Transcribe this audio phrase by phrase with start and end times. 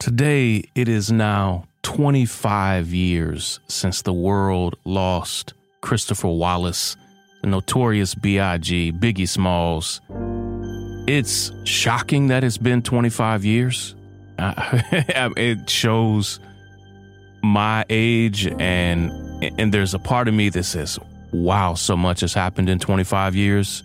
[0.00, 6.96] Today, it is now 25 years since the world lost Christopher Wallace,
[7.42, 10.00] the notorious B.I.G., Biggie Smalls.
[11.06, 13.94] It's shocking that it's been 25 years.
[14.38, 16.40] It shows
[17.42, 19.10] my age, and
[19.58, 20.98] and there's a part of me that says,
[21.30, 23.82] "Wow, so much has happened in 25 years,"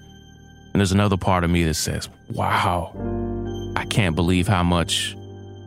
[0.71, 2.93] and there's another part of me that says, "Wow,
[3.75, 5.13] I can't believe how much."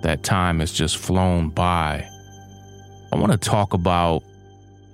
[0.03, 2.09] That time has just flown by.
[3.13, 4.23] I want to talk about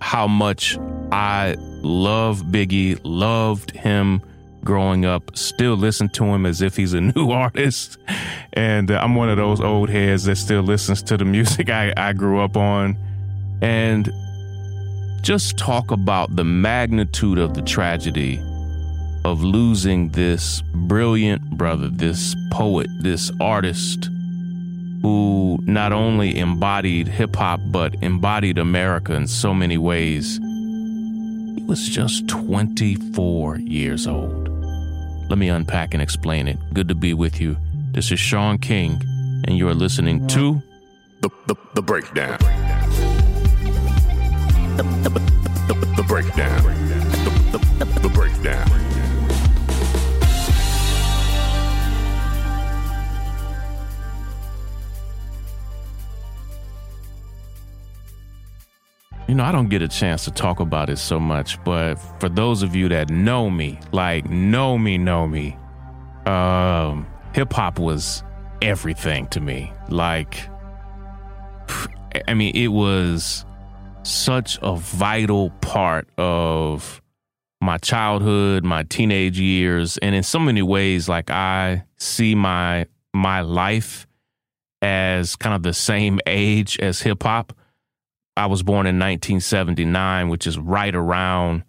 [0.00, 0.78] how much
[1.10, 4.22] I love Biggie, loved him
[4.62, 7.98] growing up, still listen to him as if he's a new artist.
[8.52, 11.92] And uh, I'm one of those old heads that still listens to the music I,
[11.96, 12.96] I grew up on.
[13.60, 14.10] And
[15.22, 18.38] just talk about the magnitude of the tragedy
[19.24, 24.10] of losing this brilliant brother, this poet, this artist
[25.04, 30.38] who not only embodied hip hop, but embodied America in so many ways.
[30.38, 34.48] He was just 24 years old.
[35.28, 36.56] Let me unpack and explain it.
[36.72, 37.58] Good to be with you.
[37.92, 38.98] This is Shaun King,
[39.46, 40.62] and you are listening to
[41.20, 42.38] The, the, the Breakdown.
[44.78, 45.10] The, the,
[45.68, 46.62] the, the Breakdown.
[47.52, 48.83] The, the, the Breakdown.
[59.26, 62.28] You know, I don't get a chance to talk about it so much, but for
[62.28, 65.56] those of you that know me, like know me, know me,
[66.26, 68.22] um, hip hop was
[68.60, 69.72] everything to me.
[69.88, 70.46] Like,
[72.28, 73.46] I mean, it was
[74.02, 77.00] such a vital part of
[77.62, 83.40] my childhood, my teenage years, and in so many ways, like I see my my
[83.40, 84.06] life
[84.82, 87.54] as kind of the same age as hip hop
[88.36, 91.64] I was born in 1979, which is right around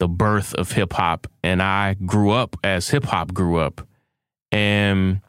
[0.00, 1.26] the birth of hip hop.
[1.42, 3.86] And I grew up as hip hop grew up.
[4.50, 5.20] And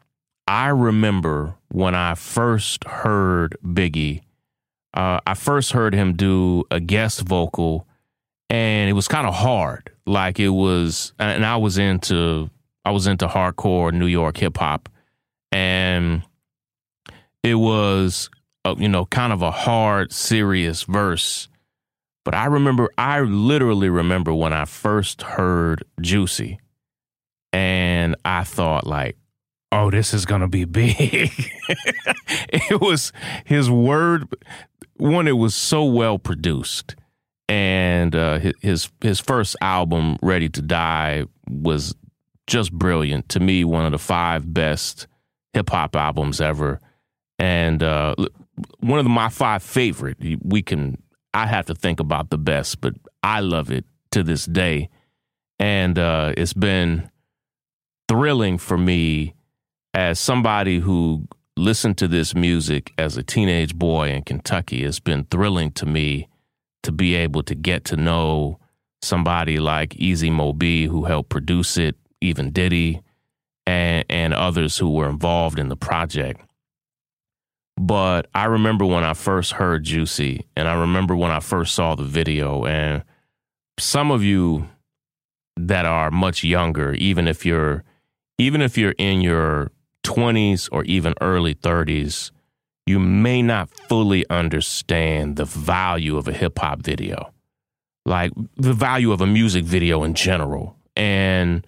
[0.47, 4.22] I remember when I first heard Biggie,
[4.94, 7.88] uh, I first heard him do a guest vocal,
[8.50, 9.91] and it was kind of hard.
[10.08, 12.50] Like it was, and I was into,
[12.84, 14.90] I was into hardcore New York hip hop,
[15.52, 16.24] and
[17.44, 18.30] it was
[18.66, 21.47] a, you know, kind of a hard, serious verse.
[22.25, 26.59] But I remember, I literally remember when I first heard Juicy,
[27.53, 29.18] and I thought like,
[29.72, 31.31] oh, this is gonna be big.
[32.50, 33.12] it was
[33.46, 34.28] his word.
[34.97, 36.96] One, it was so well produced,
[37.47, 41.96] and uh, his his first album, Ready to Die, was
[42.47, 43.64] just brilliant to me.
[43.64, 45.08] One of the five best
[45.53, 46.80] hip hop albums ever.
[47.38, 48.16] And uh,
[48.80, 50.18] one of the, my five favorite.
[50.44, 51.02] We can.
[51.34, 54.90] I have to think about the best, but I love it to this day,
[55.59, 57.09] and uh, it's been
[58.08, 59.36] thrilling for me
[59.94, 64.84] as somebody who listened to this music as a teenage boy in Kentucky.
[64.84, 66.28] It's been thrilling to me
[66.84, 68.59] to be able to get to know
[69.02, 73.02] somebody like Easy Mo Bee who helped produce it, even Diddy,
[73.68, 76.41] and and others who were involved in the project.
[77.81, 81.95] But I remember when I first heard Juicy, and I remember when I first saw
[81.95, 82.66] the video.
[82.66, 83.06] And
[83.79, 84.67] some of you
[85.56, 87.85] that are much younger, even if you're
[88.38, 89.72] even if you're in your
[90.06, 92.31] 20s or even early 30s,
[92.85, 97.31] you may not fully understand the value of a hip hop video,
[98.06, 100.75] like the value of a music video in general.
[100.97, 101.66] And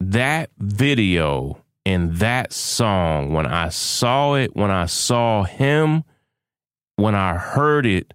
[0.00, 6.04] that video in that song, when I saw it, when I saw him,
[6.96, 8.12] when I heard it,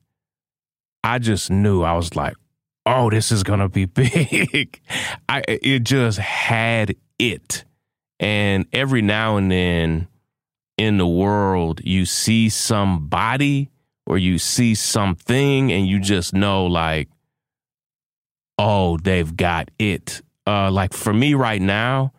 [1.04, 2.36] I just knew I was like,
[2.86, 4.80] oh, this is gonna be big.
[5.28, 7.66] I it just had it.
[8.20, 10.08] And every now and then
[10.78, 13.72] in the world, you see somebody
[14.06, 17.10] or you see something and you just know like,
[18.60, 20.22] oh, they've got it.
[20.46, 22.14] Uh like for me right now,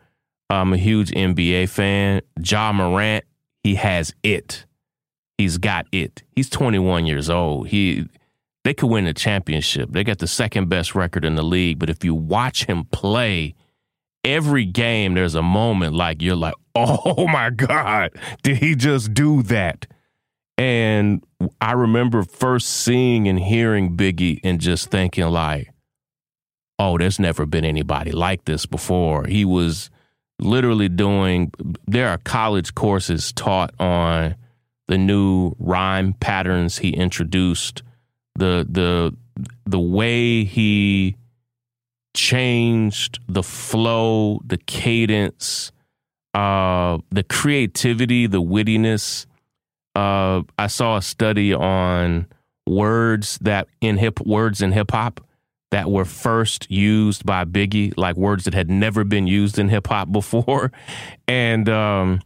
[0.49, 2.21] I'm a huge NBA fan.
[2.43, 3.23] Ja Morant,
[3.63, 4.65] he has it.
[5.37, 6.23] He's got it.
[6.35, 7.67] He's 21 years old.
[7.67, 8.07] He
[8.63, 9.91] they could win a championship.
[9.91, 13.53] They got the second best record in the league, but if you watch him play,
[14.23, 18.11] every game there's a moment like you're like, "Oh my god,
[18.43, 19.87] did he just do that?"
[20.57, 21.23] And
[21.59, 25.69] I remember first seeing and hearing Biggie and just thinking like,
[26.79, 29.89] "Oh, there's never been anybody like this before." He was
[30.39, 31.51] literally doing
[31.87, 34.35] there are college courses taught on
[34.87, 37.83] the new rhyme patterns he introduced,
[38.35, 39.15] the the
[39.65, 41.15] the way he
[42.15, 45.71] changed the flow, the cadence,
[46.33, 49.25] uh, the creativity, the wittiness.
[49.95, 52.27] Uh, I saw a study on
[52.67, 55.24] words that in hip words in hip hop
[55.75, 59.87] that were first used by Biggie, like words that had never been used in hip
[59.87, 60.71] hop before,
[61.27, 62.21] and um,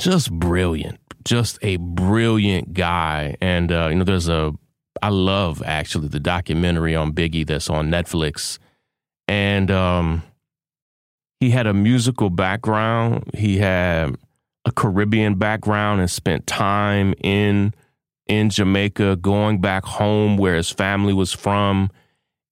[0.00, 3.36] just brilliant, just a brilliant guy.
[3.42, 4.54] And uh, you know, there's a
[5.02, 8.58] I love actually the documentary on Biggie that's on Netflix,
[9.28, 10.22] and um,
[11.40, 13.24] he had a musical background.
[13.34, 14.16] He had
[14.64, 17.74] a Caribbean background and spent time in
[18.26, 21.90] in Jamaica, going back home where his family was from,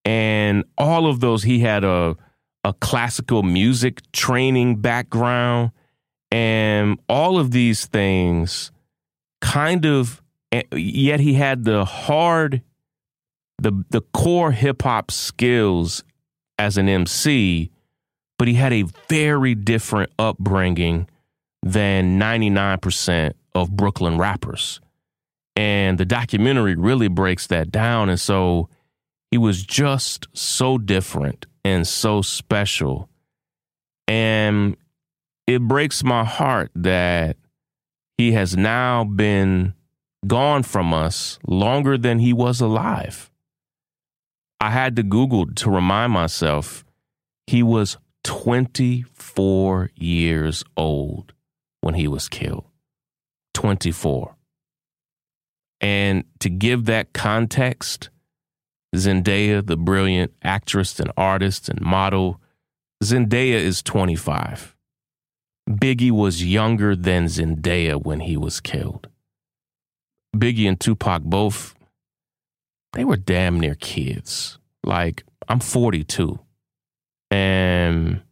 [0.08, 1.42] and all of those.
[1.42, 2.16] He had a
[2.64, 5.70] a classical music training background,
[6.30, 8.72] and all of these things
[9.42, 10.22] kind of.
[10.50, 12.62] Eh, yet he had the hard,
[13.58, 16.02] the the core hip hop skills
[16.58, 17.70] as an MC,
[18.38, 21.06] but he had a very different upbringing
[21.62, 24.80] than 99% of Brooklyn rappers.
[25.54, 28.08] And the documentary really breaks that down.
[28.08, 28.70] And so
[29.30, 33.08] he was just so different and so special.
[34.06, 34.76] And
[35.46, 37.36] it breaks my heart that
[38.16, 39.74] he has now been
[40.26, 43.30] gone from us longer than he was alive.
[44.60, 46.84] I had to Google to remind myself
[47.46, 51.32] he was 24 years old
[51.80, 52.64] when he was killed.
[53.54, 54.36] 24.
[55.80, 58.10] And to give that context,
[58.94, 62.40] Zendaya, the brilliant actress and artist and model,
[63.02, 64.74] Zendaya is 25.
[65.68, 69.08] Biggie was younger than Zendaya when he was killed.
[70.34, 71.74] Biggie and Tupac both,
[72.94, 74.58] they were damn near kids.
[74.82, 76.38] Like, I'm 42.
[77.30, 78.22] And,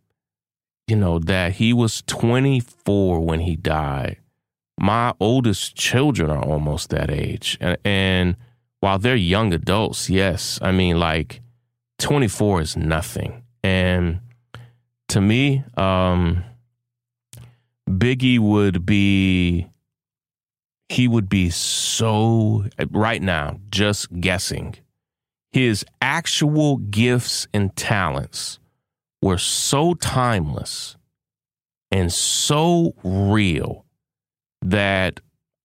[0.88, 4.18] you know, that he was 24 when he died
[4.78, 7.56] my oldest children are almost that age.
[7.60, 8.36] And, and
[8.80, 11.40] while they're young adults, yes, I mean, like
[11.98, 13.42] 24 is nothing.
[13.62, 14.20] And
[15.08, 16.44] to me, um,
[17.88, 19.68] Biggie would be,
[20.88, 24.76] he would be so, right now, just guessing,
[25.52, 28.58] his actual gifts and talents
[29.22, 30.96] were so timeless
[31.90, 33.84] and so real
[34.62, 35.20] that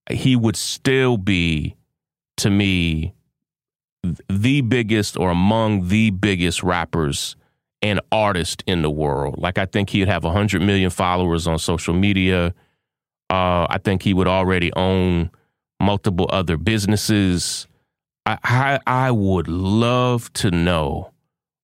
[0.10, 1.76] he would still be,
[2.42, 3.14] to me,
[4.30, 7.36] the biggest or among the biggest rappers
[7.82, 9.36] and artists in the world.
[9.38, 12.54] Like, I think he'd have 100 million followers on social media.
[13.30, 15.32] Uh, I think he would already own
[15.80, 17.68] multiple other businesses.
[18.26, 21.12] I, I, I would love to know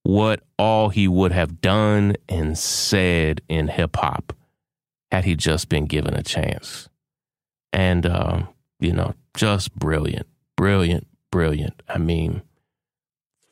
[0.03, 4.33] what all he would have done and said in hip hop
[5.11, 6.89] had he just been given a chance
[7.73, 8.43] and uh,
[8.79, 10.27] you know, just brilliant,
[10.57, 11.81] brilliant, brilliant.
[11.87, 12.41] I mean,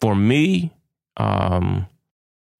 [0.01, 0.73] for me,
[1.15, 1.87] um,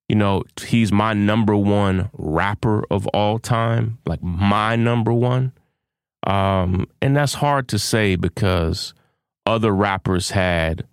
[0.08, 5.52] you know, he's my number one rapper of all time, like my number one.
[6.26, 8.94] Um, and that's hard to say because
[9.46, 10.86] other rappers had,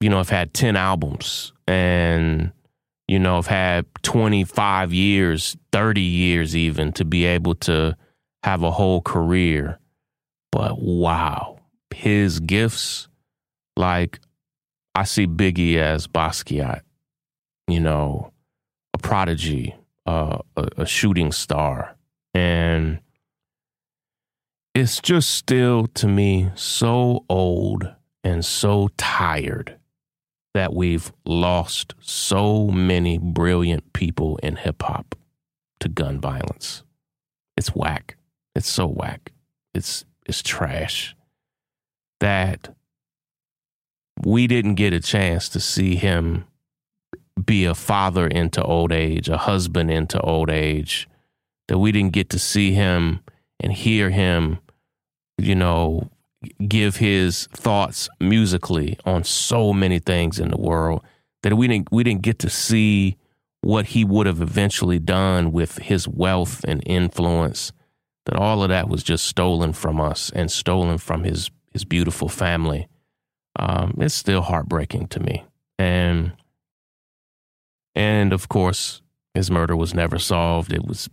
[0.00, 2.52] you know, have had 10 albums and,
[3.06, 7.96] you know, have had 25 years, 30 years even to be able to
[8.42, 9.78] have a whole career.
[10.50, 11.59] But wow,
[11.94, 13.08] his gifts,
[13.76, 14.20] like
[14.94, 16.82] I see Biggie as Basquiat,
[17.68, 18.32] you know,
[18.94, 19.74] a prodigy,
[20.06, 21.96] uh, a, a shooting star.
[22.34, 23.00] And
[24.74, 27.92] it's just still to me so old
[28.22, 29.76] and so tired
[30.54, 35.14] that we've lost so many brilliant people in hip hop
[35.80, 36.82] to gun violence.
[37.56, 38.16] It's whack.
[38.54, 39.32] It's so whack.
[39.74, 41.14] It's it's trash.
[42.20, 42.74] That
[44.24, 46.44] we didn't get a chance to see him
[47.42, 51.08] be a father into old age, a husband into old age,
[51.68, 53.20] that we didn't get to see him
[53.60, 54.58] and hear him,
[55.38, 56.10] you know,
[56.66, 61.02] give his thoughts musically on so many things in the world
[61.42, 63.16] that we didn't we didn't get to see
[63.62, 67.72] what he would have eventually done with his wealth and influence
[68.24, 72.28] that all of that was just stolen from us and stolen from his his beautiful
[72.28, 72.88] family.
[73.58, 75.44] Um, it's still heartbreaking to me,
[75.78, 76.32] and
[77.94, 79.02] and of course,
[79.34, 80.72] his murder was never solved.
[80.72, 81.08] It was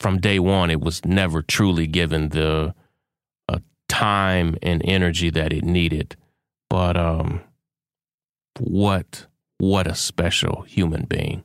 [0.00, 0.70] from day one.
[0.70, 2.74] It was never truly given the
[3.48, 6.16] uh, time and energy that it needed.
[6.68, 7.42] But um,
[8.58, 9.26] what
[9.58, 11.44] what a special human being.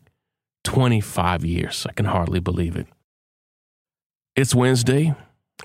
[0.64, 1.86] 25 years.
[1.88, 2.88] I can hardly believe it.
[4.36, 5.16] It's Wednesday.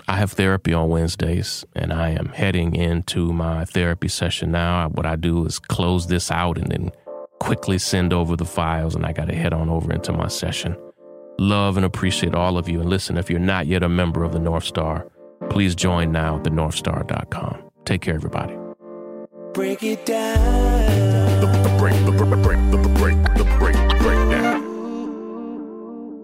[0.08, 4.88] I have therapy on Wednesdays, and I am heading into my therapy session now.
[4.88, 6.92] What I do is close this out and then
[7.40, 10.76] quickly send over the files, and I got to head on over into my session.
[11.38, 12.80] Love and appreciate all of you.
[12.80, 15.06] And listen, if you're not yet a member of the North Star,
[15.50, 17.62] please join now at thenorthstar.com.
[17.84, 18.56] Take care, everybody.
[19.52, 20.62] Break it down.